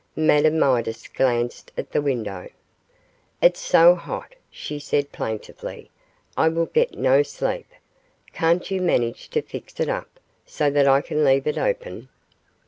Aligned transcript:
Madame 0.15 0.57
Midas 0.57 1.07
glanced 1.07 1.71
at 1.77 1.91
the 1.91 2.01
window. 2.01 2.49
'It's 3.39 3.59
so 3.59 3.93
hot,' 3.93 4.33
she 4.49 4.79
said, 4.79 5.11
plaintively, 5.11 5.91
'I 6.35 6.47
will 6.49 6.65
get 6.65 6.97
no 6.97 7.21
sleep. 7.21 7.67
Can't 8.33 8.71
you 8.71 8.81
manage 8.81 9.29
to 9.29 9.43
fix 9.43 9.79
it 9.79 9.89
up, 9.89 10.19
so 10.43 10.71
that 10.71 10.87
I 10.87 11.01
can 11.01 11.23
leave 11.23 11.45
it 11.45 11.59
open? 11.59 12.09